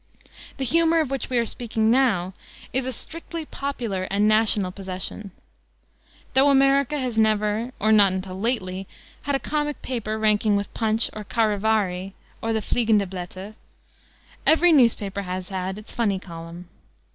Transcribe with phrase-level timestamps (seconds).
[0.57, 2.33] The humor of which we are speaking now
[2.73, 5.29] is a strictly popular and national possession.
[6.33, 8.87] Though America has never, or not until lately,
[9.21, 13.53] had a comic paper ranking with Punch or Charivari or the Fliegende Blätter,
[14.43, 16.67] every newspaper has had its funny column.